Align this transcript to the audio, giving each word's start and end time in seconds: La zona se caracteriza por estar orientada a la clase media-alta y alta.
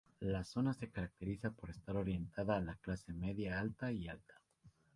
La 0.21 0.43
zona 0.43 0.73
se 0.73 0.89
caracteriza 0.89 1.51
por 1.51 1.69
estar 1.69 1.95
orientada 1.95 2.55
a 2.55 2.59
la 2.59 2.73
clase 2.77 3.13
media-alta 3.13 3.91
y 3.91 4.07
alta. 4.07 4.33